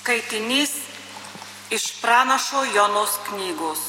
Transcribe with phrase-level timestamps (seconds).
[0.00, 0.70] Skaitinys
[1.70, 3.80] iš pranašo Jonos knygos.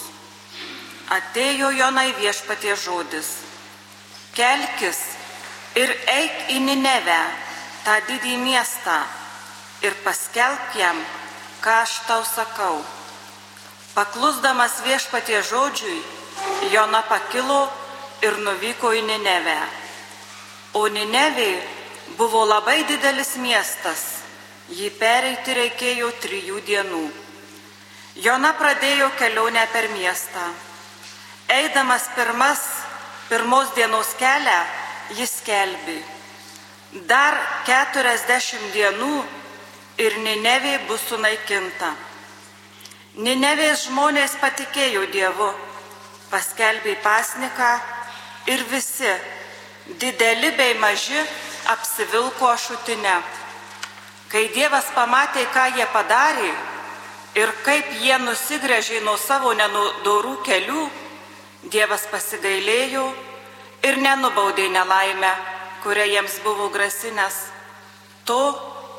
[1.08, 3.30] Atėjo Jonai viešpatie žodis.
[4.36, 5.00] Kelkis
[5.80, 7.22] ir eik į Ninevę,
[7.88, 8.98] tą didį miestą,
[9.88, 11.00] ir paskelbk jam,
[11.64, 12.84] ką aš tau sakau.
[13.96, 16.04] Paklusdamas viešpatie žodžiui,
[16.76, 17.70] Jona pakilo
[18.20, 19.60] ir nuvyko į Ninevę.
[20.76, 21.54] O Ninevė
[22.20, 24.21] buvo labai didelis miestas,
[24.72, 27.04] jį pereiti reikėjo trijų dienų.
[28.24, 30.44] Jona pradėjo kelionę per miestą.
[31.52, 32.62] Eidamas pirmas,
[33.30, 34.60] pirmos dienos kelią,
[35.20, 35.98] jis kelbi.
[37.08, 37.38] Dar
[37.68, 39.12] keturiasdešimt dienų
[40.04, 41.92] ir Ninevė bus sunaikinta.
[43.16, 45.50] Ninevės žmonės patikėjo Dievu,
[46.32, 47.72] paskelbė pasniką
[48.48, 49.12] ir visi,
[50.00, 51.20] dideli bei maži,
[51.76, 53.20] apsivilko ašutinę.
[54.32, 56.52] Kai Dievas pamatė, ką jie padarė
[57.36, 60.86] ir kaip jie nusigrėžė nuo savo nenudorų kelių,
[61.72, 63.04] Dievas pasigailėjo
[63.86, 65.34] ir nenubaudė nelaimę,
[65.84, 67.44] kurią jiems buvo grasinęs.
[68.26, 68.40] To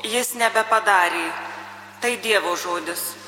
[0.05, 1.25] jis nebepadarė.
[1.99, 3.22] Tai Dievo žodis.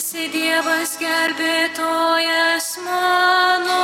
[0.00, 3.80] Esi Dievas gerbėtojas mano.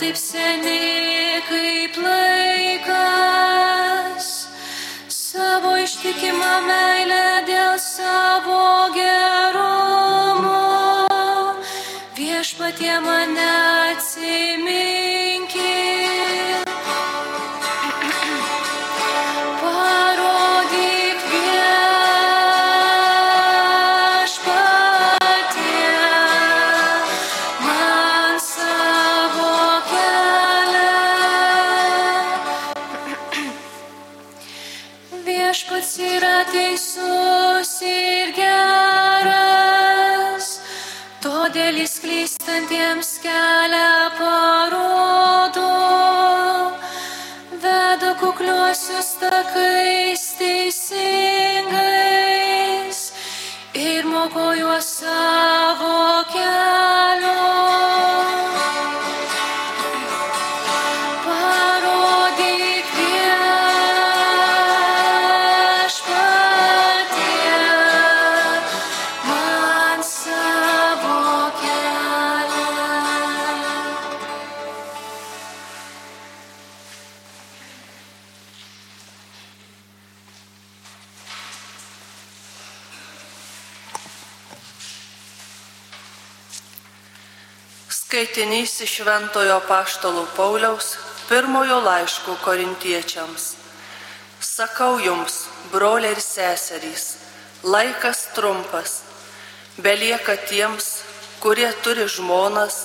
[0.00, 3.06] Taip seniai kaip laikas,
[5.08, 8.64] savo ištikimą meilę dėl savo
[8.96, 10.64] gerumo.
[12.18, 13.52] Viešpatie mane
[13.92, 15.25] atsiminkit.
[35.56, 39.48] Viešpats yra teisus ir geras,
[41.24, 45.70] todėl jis klystantiems kelią parodo,
[47.64, 51.00] veda kukliuosius takais teisingais
[53.72, 55.35] ir moko juos savo
[88.36, 90.98] Skaitinys iš Šventojo Paštalo Pauliaus
[91.28, 93.44] pirmojo laiško korintiečiams.
[94.40, 97.04] Sakau jums, broliai ir seserys,
[97.64, 98.90] laikas trumpas,
[99.80, 100.88] belieka tiems,
[101.40, 102.76] kurie turi žmonas,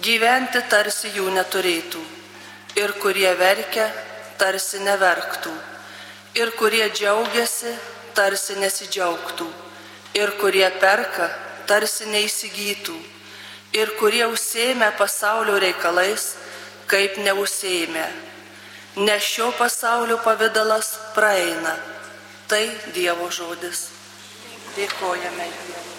[0.00, 2.00] gyventi tarsi jų neturėtų,
[2.80, 3.90] ir kurie verkia,
[4.40, 5.52] tarsi neverktų,
[6.40, 7.74] ir kurie džiaugiasi,
[8.16, 9.50] tarsi nesidžiaugtų,
[10.16, 11.28] ir kurie perka,
[11.68, 12.96] tarsi neįsigytų
[13.76, 16.32] ir kurie užsėmė pasaulio reikalais,
[16.90, 18.06] kaip neužsėmė.
[19.04, 21.74] Nes šio pasaulio pavydalas praeina,
[22.46, 22.62] Tai
[22.94, 23.88] Dievo žodis.
[24.76, 25.95] Dėkojame Dievui.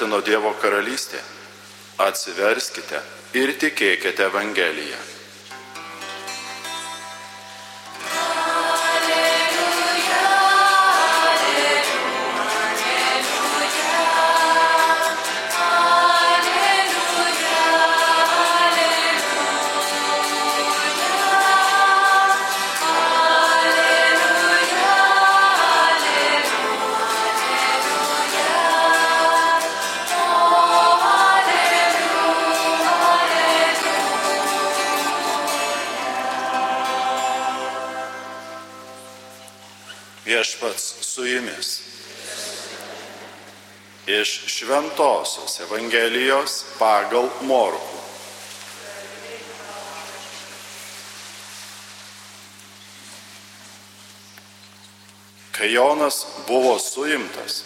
[0.00, 1.18] Prisertino Dievo karalystė.
[2.00, 3.02] Atsiverskite
[3.36, 4.96] ir tikėkite Evangeliją.
[40.24, 41.80] Viešpats su jumis.
[44.06, 48.00] Iš Šventojios Evangelijos pagal Morkų.
[55.56, 57.64] Kai Jonas buvo suimtas,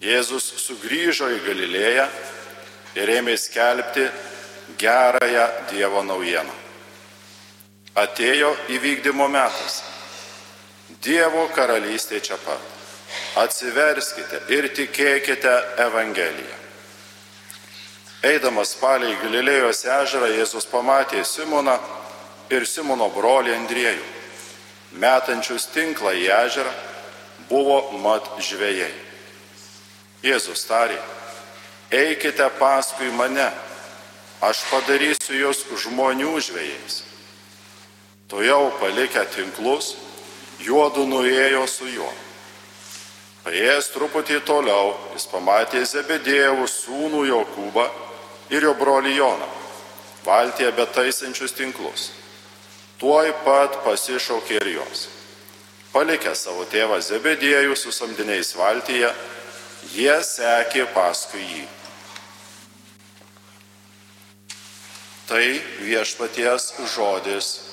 [0.00, 2.08] Jėzus sugrįžo į Galilėją
[2.96, 4.08] ir ėmė skelbti
[4.80, 6.56] gerąją Dievo naujieną.
[8.00, 9.82] Atėjo įvykdymo metas.
[11.00, 12.60] Dievo karalystė čia pat.
[13.40, 15.52] Atsiverskite ir tikėkite
[15.86, 16.58] Evangeliją.
[18.26, 21.78] Eidamas palei Galilėjos ežerą, Jėzus pamatė Simoną
[22.52, 24.04] ir Simono brolį Andriejų.
[25.00, 26.72] Metančius tinklą į ežerą
[27.48, 28.92] buvo mat žvėjai.
[30.20, 30.98] Jėzus tarė,
[31.88, 33.48] eikite paskui mane,
[34.44, 37.00] aš padarysiu jūs žmonių žvėjais.
[38.28, 39.94] Tu jau palikę tinklus,
[40.64, 42.10] juodu nuėjo su juo.
[43.40, 47.86] Paėjęs truputį toliau, jis pamatė Zebedėjų sūnų Jokūbą
[48.52, 49.48] ir jo brolį Joną,
[50.26, 52.10] valtyje betaisančius tinklus.
[53.00, 55.06] Tuoj pat pasišaukė ir jos.
[55.90, 59.08] Palikę savo tėvą Zebedėjų su samdiniais valtyje,
[59.96, 61.64] jie sekė paskui jį.
[65.30, 65.46] Tai
[65.86, 67.69] viešpaties žodis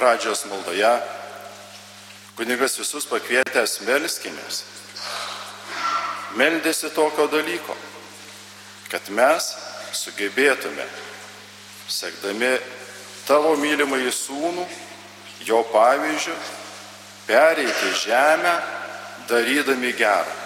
[0.00, 0.92] pradžios maldoje
[2.40, 4.62] kunigas visus pakvietęs melskimės.
[6.40, 7.74] Meldėsi tokio dalyko,
[8.88, 9.50] kad mes
[9.92, 10.86] sugebėtume,
[11.90, 12.54] sekdami
[13.28, 14.64] tavo mylimąjį sūnų,
[15.44, 16.36] jo pavyzdžių,
[17.28, 18.54] pereiti žemę,
[19.28, 20.36] darydami gerą.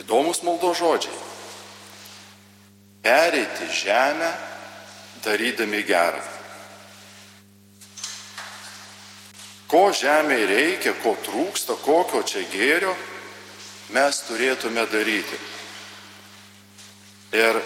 [0.00, 1.26] Įdomus maldo žodžiai.
[3.04, 4.30] Pereiti žemę,
[5.24, 6.22] darydami gerą.
[9.70, 12.94] Ko žemėje reikia, ko trūksta, kokio čia gėrio,
[13.94, 15.38] mes turėtume daryti.
[17.38, 17.60] Ir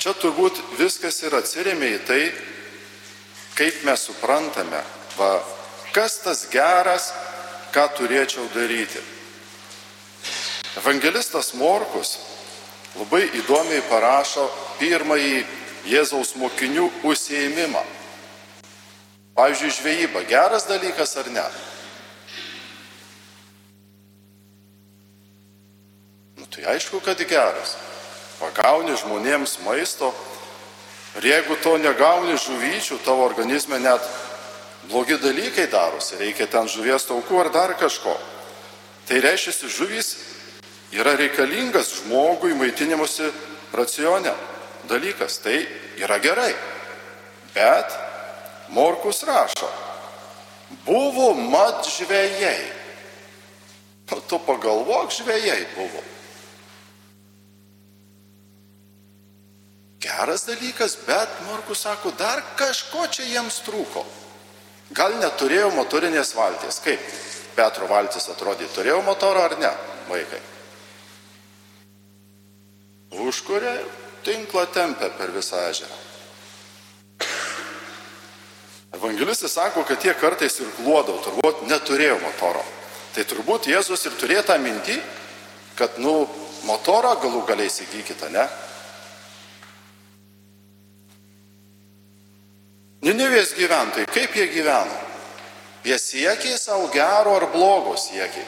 [0.00, 2.22] čia turbūt viskas ir atsiriamė į tai,
[3.58, 4.80] kaip mes suprantame,
[5.18, 5.34] va,
[5.92, 7.10] kas tas geras,
[7.74, 9.02] ką turėčiau daryti.
[10.80, 12.16] Evangelistas Morkus
[12.96, 14.46] labai įdomiai parašo
[14.80, 15.44] pirmąjį
[15.84, 17.82] Jėzaus mokinių užsieimimą.
[19.34, 21.44] Pavyzdžiui, žvejyba geras dalykas ar ne?
[26.38, 27.74] Nu tai aišku, kad geras.
[28.38, 30.12] Pagauni žmonėms maisto
[31.18, 34.06] ir jeigu to negauni žuvyčių, tavo organizme net
[34.88, 38.14] blogi dalykai darosi, reikia ten žuvies taukų ar dar kažko.
[39.04, 40.16] Tai reiškia, žuvys
[40.94, 43.30] yra reikalingas žmogui maitinimuose
[43.74, 44.32] racione
[44.88, 45.38] dalykas.
[45.44, 45.56] Tai
[46.02, 46.52] yra gerai.
[47.54, 47.98] Bet
[48.74, 49.68] Morkus rašo,
[50.86, 52.72] buvo mat žvėjai.
[54.14, 56.02] O tu pagalvok, žvėjai buvo.
[60.04, 64.04] Geras dalykas, bet Morkus sako, dar kažko čia jiems trūko.
[64.94, 66.82] Gal neturėjo motorinės valties.
[66.84, 67.00] Kaip
[67.56, 69.70] Petro valtis atrodė, turėjo motorą ar ne,
[70.10, 70.42] vaikai?
[73.24, 73.78] Užkuria
[74.24, 76.00] tinklą tempia per visą ežerą.
[78.94, 82.62] Evangelistas sako, kad jie kartais ir kluodavo, turbūt neturėjo motoro.
[83.14, 84.98] Tai turbūt Jėzus ir turėjo tą mintį,
[85.78, 86.24] kad, nu,
[86.66, 88.46] motorą galų galiai įsigykite, ne?
[93.04, 95.00] Ninivės gyventojai, kaip jie gyveno?
[95.84, 98.44] Jie siekė savo gero ar blogo siekė?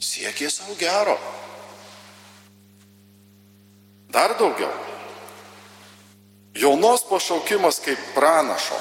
[0.00, 1.18] Siekė savo gero.
[4.14, 4.70] Dar daugiau.
[6.54, 8.78] Jaunos pašaukimas kaip pranašo.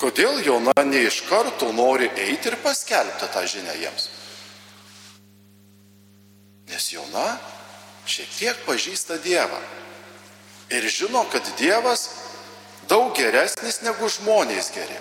[0.00, 4.08] Kodėl jauna ne iš karto nori eiti ir paskelbti tą žinią jiems?
[6.72, 7.26] Nes jauna
[8.08, 9.60] šiek tiek pažįsta Dievą.
[10.72, 12.08] Ir žino, kad Dievas
[12.88, 14.98] daug geresnis negu žmonės geri.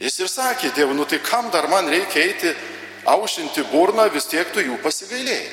[0.00, 2.54] Jis ir sakė, Dievui, nu tai kam dar man reikia eiti,
[3.06, 5.50] aušinti burną, vis tiek tu jų pasigailėjai.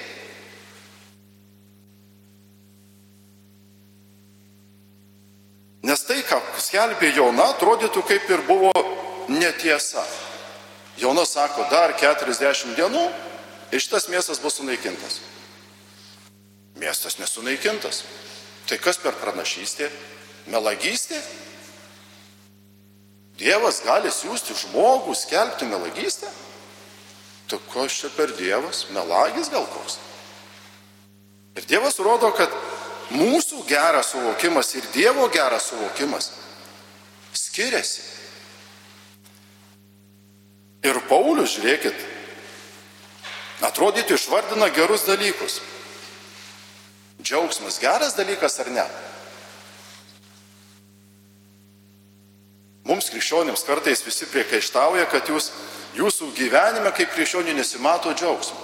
[5.87, 8.71] Nes tai, ką skelbė jauna, atrodytų kaip ir buvo
[9.31, 10.03] netiesa.
[10.97, 13.03] Jauna sako, dar 40 dienų
[13.71, 15.19] ir šitas miestas bus sunaikintas.
[16.77, 18.03] Miestas nesunaikintas.
[18.67, 19.87] Tai kas per pranašystė?
[20.51, 21.19] Melagystė?
[23.37, 26.29] Dievas gali siūsti žmogų skelbti melagystę?
[27.47, 28.87] Tai kas čia per Dievas?
[28.95, 29.99] Melagis gal koks?
[31.57, 32.51] Ir Dievas rodo, kad
[33.13, 36.31] mūsų geras suvokimas ir Dievo geras suvokimas
[37.57, 38.03] skiriasi.
[40.85, 42.03] Ir Paulius, žiūrėkit,
[43.65, 45.57] atrodytų išvardina gerus dalykus.
[47.17, 48.85] Džiaugsmas geras dalykas ar ne?
[52.87, 55.49] Mums krikščionims kartais visi priekaištauja, kad jūs,
[55.97, 58.61] jūsų gyvenime kaip krikščionių nesimato džiaugsmo.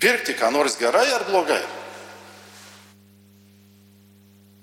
[0.00, 1.60] Pirkti ką nors gerai ar blogai?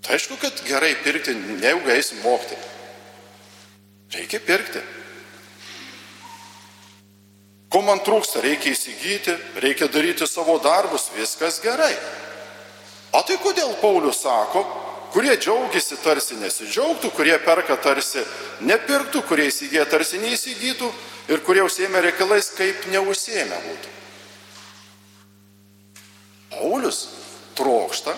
[0.04, 2.58] Tai aišku, kad gerai pirkti, nejaugi eisim mokti.
[4.14, 4.82] Reikia pirkti.
[7.72, 9.34] Ko man trūksta, reikia įsigyti,
[9.64, 11.94] reikia daryti savo darbus, viskas gerai.
[13.14, 14.62] O tai kodėl Paulius sako,
[15.14, 18.22] kurie džiaugiasi tarsi nesidžiaugtų, kurie perka tarsi
[18.68, 20.92] nepirktų, kurie įsigyja tarsi neįsigytų
[21.34, 23.92] ir kurie užsėmė reikalais, kaip neužsėmė būtų.
[26.54, 27.04] Paulius
[27.58, 28.14] trokšta,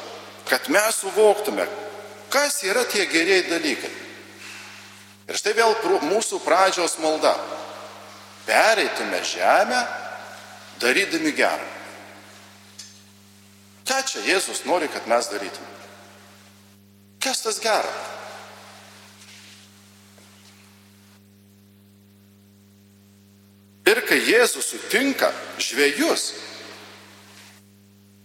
[0.49, 1.67] kad mes suvoktume,
[2.29, 3.93] kas yra tie gerieji dalykai.
[5.25, 5.73] Ir štai vėl
[6.05, 7.33] mūsų pradžios malda.
[8.45, 9.79] Pereitume žemę,
[10.81, 11.71] darydami gerą.
[13.85, 15.71] Ką čia Jėzus nori, kad mes darytume?
[17.21, 17.93] Kas tas gera?
[23.85, 25.29] Ir kai Jėzus sutinka
[25.61, 26.31] žvėjus,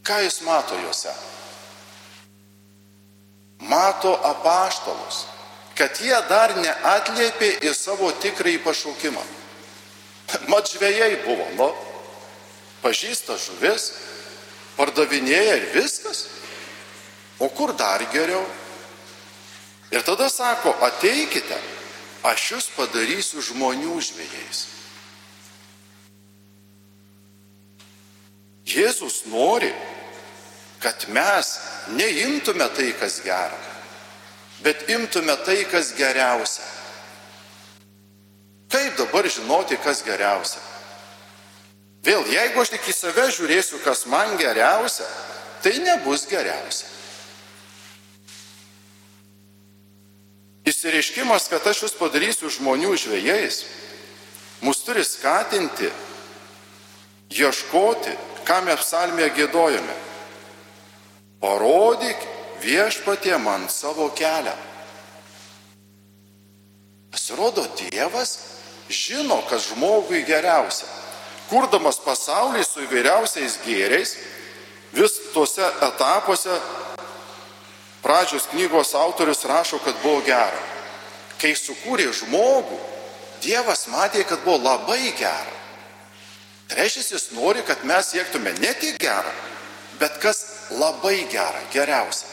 [0.05, 1.12] ką jis mato juose?
[3.61, 5.25] Mato apaštalus,
[5.76, 9.23] kad jie dar neatliepė į savo tikrąjį pašaukimą.
[10.49, 11.69] Mat žvėjai buvo, nu,
[12.85, 13.90] pažįsta žuvis,
[14.76, 16.26] pardavinėja ir viskas.
[17.40, 18.43] O kur dar geriau?
[19.90, 21.57] Ir tada sako, ateikite,
[22.23, 24.67] aš jūs padarysiu žmonių žvėjais.
[28.71, 29.73] Jėzus nori,
[30.79, 31.57] kad mes
[31.97, 33.59] neimtume tai, kas gera,
[34.64, 36.66] bet imtume tai, kas geriausia.
[38.70, 40.62] Kaip dabar žinoti, kas geriausia?
[42.06, 45.09] Vėl, jeigu aš tik į save žiūrėsiu, kas man geriausia,
[45.61, 46.87] tai nebus geriausia.
[50.70, 53.64] Įsireiškimas, kad aš jūs padarysiu žmonių žvėjais,
[54.64, 55.90] mus turi skatinti,
[57.35, 58.14] ieškoti,
[58.47, 59.99] ką mes psalmėje gėdojame
[61.40, 62.16] parodyk
[62.61, 64.54] viešpatie man savo kelią.
[67.11, 68.38] Pasirodo, Dievas
[68.88, 70.87] žino, kas žmogui geriausia.
[71.50, 74.12] Kurdamas pasaulį su įvairiausiais gėriais,
[74.94, 76.54] vis tuose etapuose
[78.04, 80.62] pradžios knygos autorius rašo, kad buvo gera.
[81.40, 82.78] Kai sukūrė žmogų,
[83.40, 85.56] Dievas matė, kad buvo labai gera.
[86.76, 89.32] Reiškia, jis nori, kad mes siektume ne tik gerą,
[89.99, 90.42] bet kas
[90.79, 92.29] labai gera, geriausia.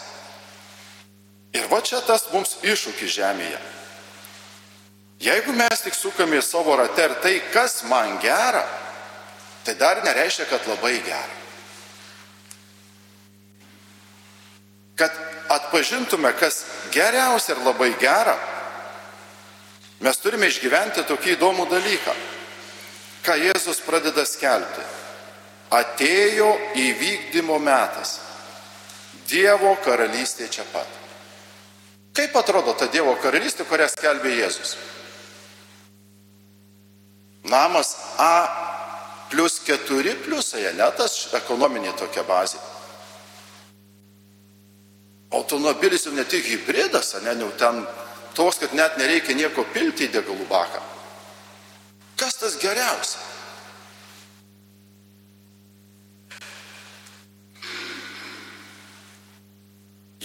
[1.58, 3.60] Ir va čia tas mums iššūkis žemėje.
[5.24, 8.62] Jeigu mes tik sukame savo rate ir tai, kas man gera,
[9.66, 11.36] tai dar nereiškia, kad labai gera.
[14.98, 15.18] Kad
[15.50, 18.38] atpažintume, kas geriausia ir labai gera,
[20.06, 22.14] mes turime išgyventi tokį įdomų dalyką,
[23.26, 24.86] ką Jėzus pradeda skelbti.
[25.74, 28.27] Atėjo įvykdymo metas.
[29.28, 30.88] Dievo karalystė čia pat.
[32.16, 34.78] Kaip atrodo ta Dievo karalystė, kurią skelbė Jėzus?
[37.48, 38.32] Namas A
[39.30, 42.60] plus 4 pliusai, ne tas ekonominė tokia bazė.
[45.36, 47.82] Automobilis jau ne tik hybridas, ne, jau ten
[48.36, 50.80] toks, kad net nereikia nieko pilti į degalų baką.
[52.18, 53.27] Kas tas geriausia?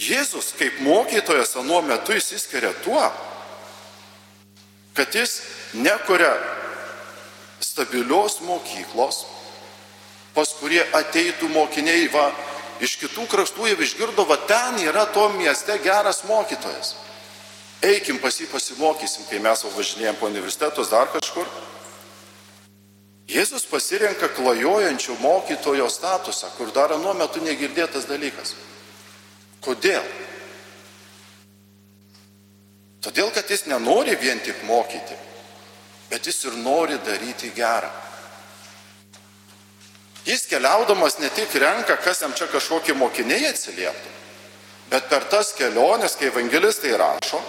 [0.03, 3.03] Jėzus kaip mokytojas anuo metu įsiskiria tuo,
[4.97, 5.41] kad jis
[5.73, 6.33] nekuria
[7.63, 9.23] stabilios mokyklos,
[10.33, 12.31] pas kurie ateitų mokiniai, va,
[12.83, 16.95] iš kitų kraštų jie išgirdo, va ten yra to mieste geras mokytojas.
[17.83, 21.47] Eikim pas jį pasimokysim, kai mes važinėjom po universitetus dar kažkur.
[23.27, 28.55] Jėzus pasirenka klajojančio mokytojo statusą, kur dar anuo metu negirdėtas dalykas.
[29.63, 30.03] Kodėl?
[33.03, 35.15] Todėl, kad jis nenori vien tik mokyti,
[36.11, 37.91] bet jis ir nori daryti gerą.
[40.23, 44.11] Jis keliaudamas ne tik renka, kas jam čia kažkokie mokiniai atsilieptų,
[44.91, 47.41] bet per tas keliones, kai evangelistai rašo,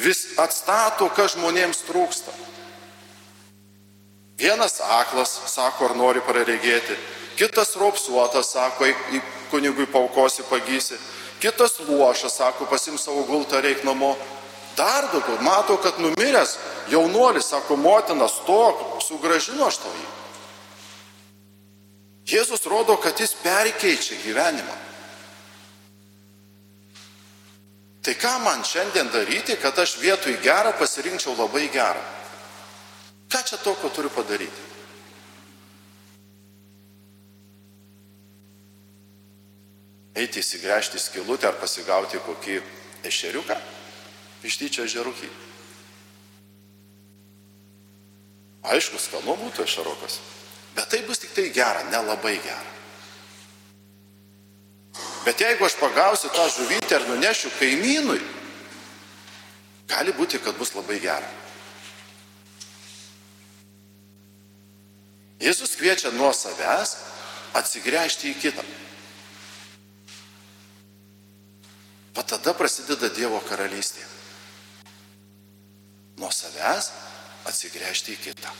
[0.00, 2.32] vis atstato, kas žmonėms trūksta.
[4.40, 6.96] Vienas aklas sako, ar nori praregėti,
[7.36, 8.88] kitas ropsuotas sako,
[9.52, 10.96] kunigui paukosi pagysi,
[11.44, 14.16] kitas luošas sako, pasim savo gultą reik namo.
[14.76, 16.56] Dar daugiau mato, kad numiręs
[16.90, 20.08] jaunuolis sako, motina, stok, sugražino aš tau jį.
[22.32, 24.76] Jėzus rodo, kad jis perkeičia gyvenimą.
[28.04, 32.00] Tai ką man šiandien daryti, kad aš vietoj gerą pasirinkčiau labai gerą?
[33.28, 34.73] Ką čia tokio turiu padaryti?
[40.14, 42.60] Eiti įsigręžti skilutę ar pasigauti kokį
[43.08, 43.56] ešeriuką
[44.44, 45.30] iš tyčio žerukį.
[48.64, 50.20] Aišku, skanu būtų ešerukas,
[50.76, 52.70] bet tai bus tik tai gera, nelabai gera.
[55.24, 58.20] Bet jeigu aš pagausiu tą žuvytę ir nunešiu kaimynui,
[59.88, 61.28] gali būti, kad bus labai gera.
[65.44, 66.96] Jėzus kviečia nuo savęs
[67.58, 68.64] atsigręžti į kitą.
[72.14, 74.04] Va tada prasideda Dievo karalystė.
[76.20, 76.92] Nuo savęs
[77.50, 78.52] atsigręžti į kitą.